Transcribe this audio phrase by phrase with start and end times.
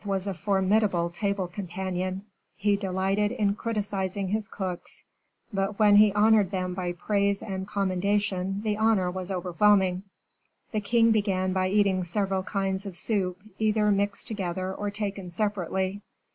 [0.03, 2.19] was a formidable table companion;
[2.55, 5.03] he delighted in criticising his cooks;
[5.53, 10.01] but when he honored them by praise and commendation, the honor was overwhelming.
[10.71, 16.01] The king began by eating several kinds of soup, either mixed together or taken separately.